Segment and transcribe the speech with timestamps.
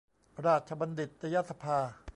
[0.45, 1.77] ราชบัณฑิตยสภา